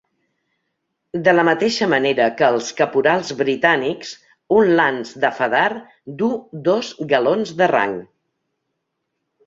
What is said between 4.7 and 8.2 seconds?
lance daffadar duu dos galons de rang.